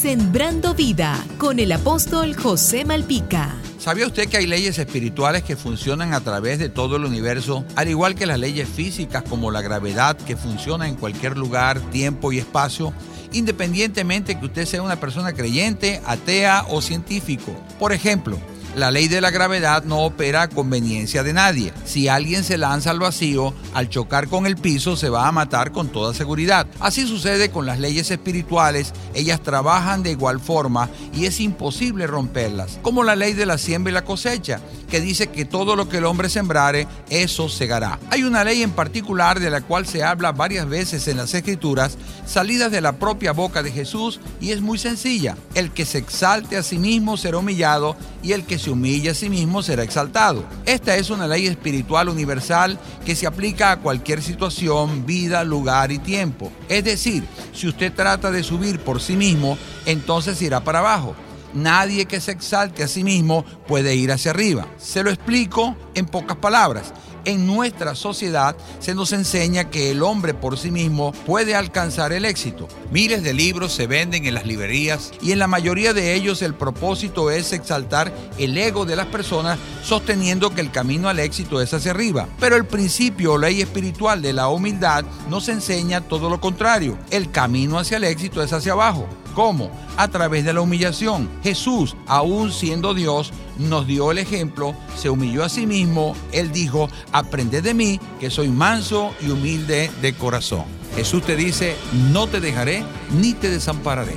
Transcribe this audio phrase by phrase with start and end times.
[0.00, 3.56] Sembrando vida con el apóstol José Malpica.
[3.80, 7.88] ¿Sabía usted que hay leyes espirituales que funcionan a través de todo el universo, al
[7.88, 12.38] igual que las leyes físicas como la gravedad que funciona en cualquier lugar, tiempo y
[12.38, 12.92] espacio?
[13.32, 17.52] independientemente que usted sea una persona creyente, atea o científico.
[17.78, 18.38] Por ejemplo,
[18.78, 21.72] la ley de la gravedad no opera a conveniencia de nadie.
[21.84, 25.72] Si alguien se lanza al vacío, al chocar con el piso se va a matar
[25.72, 26.66] con toda seguridad.
[26.80, 32.78] Así sucede con las leyes espirituales, ellas trabajan de igual forma y es imposible romperlas.
[32.82, 35.98] Como la ley de la siembra y la cosecha, que dice que todo lo que
[35.98, 37.98] el hombre sembrare, eso segará.
[38.10, 41.96] Hay una ley en particular de la cual se habla varias veces en las escrituras,
[42.26, 45.36] salidas de la propia boca de Jesús, y es muy sencilla.
[45.54, 49.14] El que se exalte a sí mismo será humillado y el que se humilla a
[49.14, 50.44] sí mismo será exaltado.
[50.66, 55.98] Esta es una ley espiritual universal que se aplica a cualquier situación, vida, lugar y
[55.98, 56.50] tiempo.
[56.68, 61.14] Es decir, si usted trata de subir por sí mismo, entonces irá para abajo.
[61.54, 64.66] Nadie que se exalte a sí mismo puede ir hacia arriba.
[64.78, 66.92] Se lo explico en pocas palabras
[67.28, 72.24] en nuestra sociedad se nos enseña que el hombre por sí mismo puede alcanzar el
[72.24, 72.68] éxito.
[72.90, 76.54] Miles de libros se venden en las librerías y en la mayoría de ellos el
[76.54, 81.74] propósito es exaltar el ego de las personas sosteniendo que el camino al éxito es
[81.74, 82.26] hacia arriba.
[82.40, 86.96] Pero el principio o ley espiritual de la humildad nos enseña todo lo contrario.
[87.10, 89.06] El camino hacia el éxito es hacia abajo.
[89.34, 89.70] ¿Cómo?
[89.96, 91.28] A través de la humillación.
[91.42, 96.88] Jesús, aún siendo Dios, nos dio el ejemplo, se humilló a sí mismo, Él dijo,
[97.12, 100.64] aprended de mí, que soy manso y humilde de corazón.
[100.96, 101.76] Jesús te dice,
[102.12, 102.84] no te dejaré
[103.20, 104.16] ni te desampararé.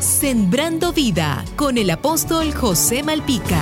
[0.00, 3.60] Sembrando vida con el apóstol José Malpica.